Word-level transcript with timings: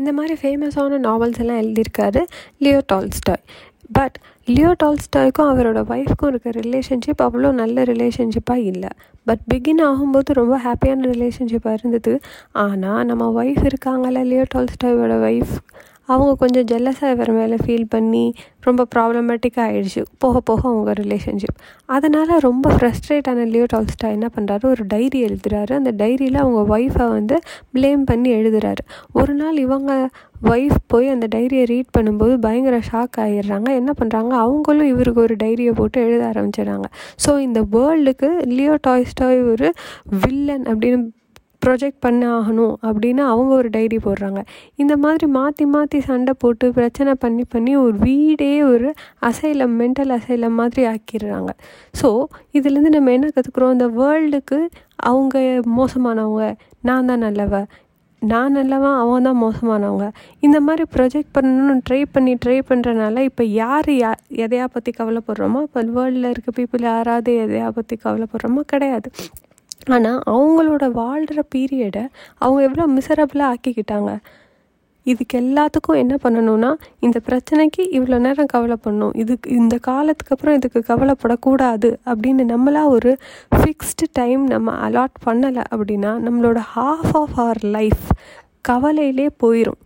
இந்த 0.00 0.12
மாதிரி 0.18 0.34
ஃபேமஸான 0.42 1.00
நாவல்ஸ் 1.08 1.40
எல்லாம் 1.44 1.60
எழுதியிருக்காரு 1.62 2.22
லியோ 2.64 2.80
டால்ஸ்டாய் 2.92 3.44
பட் 3.92 4.16
லியோ 4.48 4.70
டால்ஸ்டாய்க்கும் 4.82 5.48
அவரோட 5.50 5.78
ஒய்ஃப்க்கும் 5.92 6.30
இருக்க 6.30 6.50
ரிலேஷன்ஷிப் 6.58 7.22
அவ்வளோ 7.24 7.48
நல்ல 7.60 7.82
ரிலேஷன்ஷிப்பாக 7.90 8.66
இல்லை. 8.72 8.90
பட் 9.26 9.42
பிகின் 9.52 9.82
ஆகும்போது 9.88 10.36
ரொம்ப 10.40 10.56
ஹாப்பியான 10.66 11.08
ரிலேஷன்ஷிப்பாக 11.14 11.78
இருந்தது. 11.78 12.12
ஆனால் 12.64 13.02
நம்ம 13.04 13.24
ஒய்ஃப் 13.42 13.62
இருக்காங்கல்ல 13.68 14.22
லியோ 14.30 14.44
டால்ஸ்டாயோட 14.54 15.16
ஒய்ஃப் 15.28 15.54
அவங்க 16.12 16.32
கொஞ்சம் 16.42 16.66
ஜெல்லஸாக 16.70 17.12
இவர் 17.14 17.32
மேலே 17.32 17.56
ஃபீல் 17.64 17.86
பண்ணி 17.88 18.24
ரொம்ப 18.66 18.82
ப்ராப்ளமேட்டிக்காக 18.94 19.66
ஆகிடுச்சு 19.66 20.02
போக 20.18 20.40
போக 20.40 20.62
அவங்க 20.68 20.92
ரிலேஷன்ஷிப் 21.02 21.58
அதனால் 21.88 22.32
ரொம்ப 22.38 22.66
ஃப்ரஸ்ட்ரேட் 22.74 23.28
ஆன 23.32 23.44
லியோ 23.44 23.66
டால்ஸ்டா 23.74 24.08
என்ன 24.16 24.28
பண்ணுறாரு 24.36 24.64
ஒரு 24.64 24.84
டைரி 24.86 25.18
எழுதுறாரு. 25.24 25.72
அந்த 25.72 25.92
டைரியில் 26.02 26.40
அவங்க 26.44 26.78
ஒய்ஃபை 26.78 27.06
வந்து 27.08 27.36
ப்ளேம் 27.74 28.02
பண்ணி 28.10 28.30
எழுதுறாரு. 28.34 28.82
ஒரு 29.12 29.34
நாள் 29.34 29.56
இவங்க 29.56 29.92
ஒய்ஃப் 30.50 30.78
போய் 30.86 31.08
அந்த 31.08 31.26
டைரியை 31.34 31.64
ரீட் 31.72 31.94
பண்ணும்போது 31.98 32.34
பயங்கர 32.46 32.76
ஷாக் 32.90 33.16
ஆகிடுறாங்க 33.24 33.68
என்ன 33.80 33.90
பண்ணுறாங்க 34.00 34.32
அவங்களும் 34.44 34.86
இவருக்கு 34.86 35.20
ஒரு 35.20 35.36
டைரியை 35.42 35.72
போட்டு 35.72 36.00
எழுத 36.06 36.22
ஆரம்பிச்சிடுறாங்க. 36.32 36.86
ஸோ 37.24 37.32
இந்த 37.38 37.62
வேர்ல்டுக்கு 37.76 38.30
லியோ 38.56 38.76
டாய்ஸ்டாய் 38.88 39.40
ஒரு 39.52 39.70
வில்லன் 40.24 40.66
அப்படின்னு 40.72 41.00
ப்ரொஜெக்ட் 41.64 42.00
பண்ண 42.06 42.22
ஆகணும் 42.36 42.74
அப்படின்னு 42.88 43.22
அவங்க 43.32 43.52
ஒரு 43.60 43.68
டைரி 43.76 43.98
போடுறாங்க. 44.06 44.40
இந்த 44.82 44.94
மாதிரி 45.04 45.26
மாற்றி 45.38 45.64
மாற்றி 45.74 45.98
சண்டை 46.08 46.34
போட்டு 46.42 46.68
பிரச்சனை 46.78 47.12
பண்ணி 47.24 47.44
பண்ணி 47.54 47.74
ஒரு 47.84 47.96
வீடே 48.06 48.52
ஒரு 48.72 48.88
அசைலம் 49.30 49.76
மென்டல் 49.82 50.14
அசைலம் 50.18 50.58
மாதிரி 50.60 50.84
ஆக்கிடுறாங்க. 50.92 51.52
ஸோ 52.00 52.08
இதுலேருந்து 52.58 52.96
நம்ம 52.96 53.12
என்ன 53.18 53.30
கற்றுக்குறோம் 53.36 53.76
இந்த 53.76 53.88
வேர்ல்டுக்கு 54.00 54.58
அவங்க 55.10 55.36
மோசமானவங்க 55.78 56.48
நான் 56.88 57.08
தான் 57.10 57.24
நல்லவ. 57.26 57.62
நான் 58.22 58.56
நல்லவன் 58.58 58.96
அவன் 59.02 59.26
தான் 59.26 59.38
மோசமானவங்க. 59.42 60.06
இந்த 60.46 60.58
மாதிரி 60.64 60.84
ப்ரொஜெக்ட் 60.94 61.30
பண்ணணும்னு 61.36 61.84
ட்ரை 61.86 62.00
பண்ணி 62.14 62.32
ட்ரை 62.42 62.56
பண்ணுறனால 62.70 63.22
இப்போ 63.28 63.44
யார் 63.60 63.88
யா 64.02 64.10
எதையா 64.44 64.66
பற்றி 64.74 64.92
கவலைப்படுறோமோ 64.98 65.60
இப்போ 65.66 65.82
வேர்ல்டில் 65.98 66.32
இருக்க 66.32 66.50
பீப்புள் 66.58 66.84
யாராவது 66.90 67.32
எதையா 67.44 67.68
பற்றி 67.78 67.96
கவலைப்படுறோமோ 68.04 68.62
கிடையாது. 68.72 69.10
ஆனால் 69.94 70.20
அவங்களோட 70.34 70.84
வாழ்கிற 71.00 71.40
பீரியடை 71.54 72.04
அவங்க 72.38 72.60
எவ்வளோ 72.68 72.86
மிசரபிளாக 72.96 73.54
ஆக்கிக்கிட்டாங்க. 73.54 74.12
இதுக்கு 75.06 75.36
எல்லாத்துக்கும் 75.40 76.00
என்ன 76.02 76.14
பண்ணணும்னா 76.24 76.70
இந்த 77.00 77.18
பிரச்சனைக்கு 77.28 77.82
இவ்வளோ 77.98 78.18
நேரம் 78.18 78.50
கவலைப்படணும். 78.52 79.14
இதுக்கு 79.22 79.48
இந்த 79.60 79.76
காலத்துக்கு 79.88 80.34
அப்புறம் 80.34 80.56
இதுக்கு 80.56 80.80
கவலைப்படக்கூடாது 80.90 81.90
அப்படின்னு 82.10 82.44
நம்மளா 82.52 82.82
ஒரு 82.96 83.12
ஃபிக்ஸ்டு 83.58 84.08
டைம் 84.12 84.42
நம்ம 84.46 84.74
அலாட் 84.88 85.16
பண்ணலை 85.26 85.64
அப்படின்னா 85.76 86.12
நம்மளோட 86.26 86.60
ஹாஃப் 86.74 87.12
ஆஃப் 87.22 87.36
அவர் 87.36 87.62
லைஃப் 87.78 88.06
கவலையிலே 88.68 89.28
போயிடும் 89.44 89.80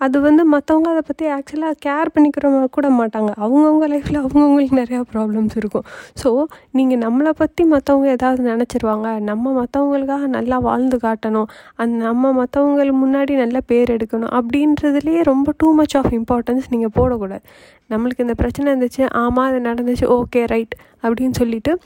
அது 0.00 0.20
வந்து 0.20 0.42
மற்றவங்க 0.44 0.88
அதை 0.88 1.02
பற்றி 1.06 1.26
ஆக்சுவலாக 1.26 1.74
கேர் 1.84 2.10
பண்ணிக்கிறவங்க 2.14 2.66
கூட 2.76 2.88
மாட்டாங்க. 2.90 3.30
அவங்கவுங்க 3.44 3.86
லைஃப்பில் 3.92 4.18
அவங்கவுங்களுக்கு 4.22 4.76
நிறையா 4.80 5.00
ப்ராப்ளம்ஸ் 5.12 5.56
இருக்கும். 5.56 5.84
ஸோ 6.22 6.44
நீங்கள் 6.70 6.98
நம்மளை 6.98 7.30
பற்றி 7.30 7.64
மற்றவங்க 7.64 8.08
ஏதாவது 8.08 8.42
நினச்சிருவாங்க. 8.42 9.20
நம்ம 9.20 9.52
மற்றவங்களுக்காக 9.60 10.26
நல்லா 10.26 10.58
வாழ்ந்து 10.58 10.98
காட்டணும். 11.06 11.48
அந்த 11.76 12.04
நம்ம 12.04 12.32
மற்றவங்க 12.40 12.90
முன்னாடி 13.02 13.34
நல்ல 13.34 13.60
பேர் 13.60 13.94
எடுக்கணும். 13.96 14.32
அப்படின்றதுலேயே 14.40 15.22
ரொம்ப 15.22 15.54
டூ 15.56 15.74
மச் 15.74 15.96
ஆஃப் 15.96 16.12
இம்பார்ட்டன்ஸ் 16.20 16.66
நீங்கள் 16.70 16.94
போடக்கூடாது. 16.98 17.44
நம்மளுக்கு 17.90 18.24
இந்த 18.26 18.34
பிரச்சனை 18.34 18.66
இருந்துச்சு. 18.72 19.08
ஆமாம் 19.12 19.46
அது 19.46 19.60
நடந்துச்சு. 19.70 20.06
ஓகே 20.18 20.44
ரைட் 20.44 20.74
அப்படின்னு 21.02 21.36
சொல்லிவிட்டு 21.40 21.78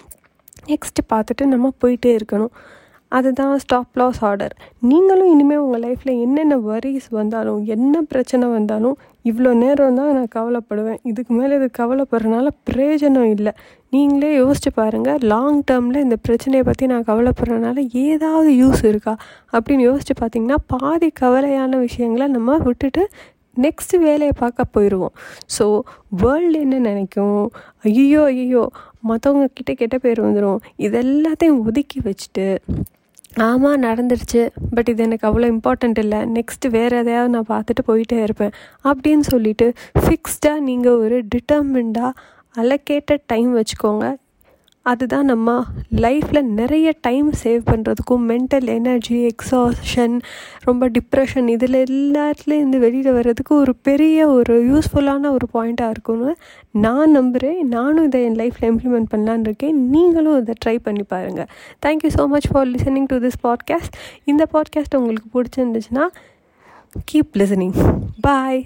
நெக்ஸ்ட்டு 0.66 1.02
பார்த்துட்டு 1.12 1.44
நம்ம 1.46 1.72
போயிட்டே 1.84 2.10
இருக்கணும். 2.18 2.52
அதுதான் 3.12 3.52
ஸ்டாப் 3.62 3.98
லாஸ் 4.00 4.20
ஆர்டர் 4.28 4.54
நீங்களும் 4.90 5.30
இனிமேல் 5.34 5.62
உங்கள் 5.64 5.82
லைஃப்பில் 5.84 6.20
என்னென்ன 6.24 6.56
வரிஸ் 6.66 7.08
வந்தாலும் 7.18 7.60
என்ன 7.74 8.02
பிரச்சனை 8.10 8.46
வந்தாலும் 8.56 8.96
இவ்வளோ 9.24 9.50
நேரம் 9.62 9.96
தான் 9.98 10.12
நான் 10.16 10.34
கவலைப்படுவேன். 10.36 11.00
இதுக்கு 11.10 11.32
மேலே 11.38 11.52
இது 11.58 11.68
கவலைப்படுறதுனால 11.78 12.48
பிரயோஜனம் 12.68 13.30
இல்லை. 13.36 13.52
நீங்களே 13.92 14.30
யோசிச்சு 14.42 14.70
பாருங்கள் 14.78 15.24
லாங் 15.32 15.60
டேர்மில் 15.70 16.04
இந்த 16.06 16.16
பிரச்சனையை 16.26 16.64
பற்றி 16.68 16.86
நான் 16.92 17.08
கவலைப்படுறதுனால 17.10 17.84
ஏதாவது 18.04 18.50
யூஸ் 18.62 18.82
இருக்கா? 18.90 19.14
அப்படின்னு 19.54 19.86
யோசிச்சு 19.88 20.16
பார்த்தீங்கன்னா 20.20 20.58
பாதி 20.74 21.10
கவலையான 21.22 21.80
விஷயங்களை 21.86 22.28
நம்ம 22.36 22.58
விட்டுட்டு 22.66 23.04
நெக்ஸ்ட் 23.56 23.94
வேலையை 24.06 24.34
பார்க்க 24.42 24.74
போயிடுவோம் 24.74 25.14
ஸோ 25.56 25.64
வேர்ல்டு 26.22 26.58
என்ன 26.64 26.76
நினைக்கும்? 26.90 27.40
ஐயோ 27.88 28.22
ஐயோ 28.32 28.64
மற்றவங்க 29.08 29.48
கிட்ட 29.54 29.72
கெட்ட 29.80 29.96
பேர் 30.04 30.20
வந்துடும் 30.26 30.60
இதெல்லாத்தையும் 30.86 31.60
ஒதுக்கி 31.68 31.98
வச்சுட்டு 32.06 32.46
ஆமாம் 33.36 33.82
நடந்துருச்சு. 33.82 34.48
பட் 34.70 34.88
இது 34.88 35.02
எனக்கு 35.02 35.26
அவ்வளோ 35.28 35.58
இம்பார்ட்டண்ட் 35.58 35.98
இல்லை. 35.98 36.18
நெக்ஸ்ட்டு 36.18 36.70
வேறு 36.70 36.96
எதையாவது 36.96 37.28
நான் 37.28 37.46
பார்த்துட்டு 37.48 37.90
போயிட்டே 37.90 38.22
இருப்பேன். 38.22 38.50
அப்படின்னு 38.84 39.20
சொல்லிவிட்டு 39.20 39.72
ஃபிக்ஸ்டாக 39.98 40.58
நீங்கள் 40.58 40.92
ஒரு 40.92 41.24
டிட்டர்மின்டாக 41.34 42.10
அலோகேட்டட் 42.56 43.22
டைம் 43.26 43.56
வச்சுக்கோங்க. 43.56 44.16
அதுதான் 44.88 45.24
நம்ம 45.24 45.64
லைஃப்பில் 45.96 46.42
நிறைய 46.42 46.94
டைம் 47.00 47.30
சேவ் 47.42 47.62
பண்ணுறதுக்கும் 47.70 48.24
மென்டல் 48.28 48.68
எனர்ஜி 48.68 49.16
எக்ஸாஷன் 49.26 50.14
ரொம்ப 50.60 50.88
டிப்ரெஷன் 50.88 51.48
இதில் 51.48 51.78
எல்லாத்துலேருந்து 51.84 52.78
வெளியில் 52.78 53.12
வர்றதுக்கு 53.12 53.54
ஒரு 53.56 53.74
பெரிய 53.82 54.28
ஒரு 54.28 54.54
யூஸ்ஃபுல்லான 54.64 55.30
ஒரு 55.30 55.46
பாயிண்ட்டாக 55.54 55.90
இருக்கும்னு 55.90 56.32
நான் 56.78 57.10
நம்புகிறேன் 57.10 57.68
நானும் 57.68 58.04
இதை 58.04 58.22
என் 58.24 58.34
லைஃப்பில் 58.34 58.68
இம்ப்ளிமெண்ட் 58.70 59.10
பண்ணலான்னு 59.14 59.40
இருக்கேன். 59.40 59.90
நீங்களும் 59.90 60.38
இதை 60.38 60.54
ட்ரை 60.64 60.78
பண்ணி 60.82 61.02
பாருங்கள் 61.02 61.48
thank you 61.86 62.10
so 62.14 62.26
much 62.26 62.48
for 62.52 62.68
listening 62.68 63.08
to 63.08 63.18
this 63.18 63.40
podcast 63.42 63.96
இந்த 64.24 64.46
பாட்காஸ்ட் 64.52 64.96
உங்களுக்கு 64.96 65.30
பிடிச்சிருந்துச்சுன்னா 65.34 66.06
கீப் 67.12 67.34
லிசனிங் 67.34 67.76
பாய் 68.20 68.62